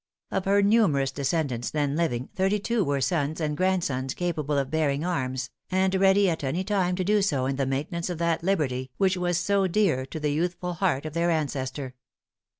Of 0.31 0.45
her 0.45 0.63
numerous 0.63 1.11
descendants 1.11 1.69
then 1.69 1.95
living, 1.95 2.29
thirty 2.33 2.57
two 2.57 2.83
were 2.83 3.01
sons 3.01 3.39
and 3.39 3.55
grandsons 3.55 4.15
capable 4.15 4.57
of 4.57 4.71
bearing 4.71 5.05
arms, 5.05 5.51
and 5.69 5.93
ready 5.93 6.27
at 6.27 6.43
any 6.43 6.63
time 6.63 6.95
to 6.95 7.03
do 7.03 7.21
so 7.21 7.45
in 7.45 7.57
the 7.57 7.67
maintenance 7.67 8.09
of 8.09 8.17
that 8.17 8.41
liberty 8.41 8.89
which 8.97 9.15
was 9.15 9.37
so 9.37 9.67
dear 9.67 10.07
to 10.07 10.19
the 10.19 10.31
youthful 10.33 10.73
heart 10.73 11.05
of 11.05 11.13
their 11.13 11.29
ancestor. 11.29 11.93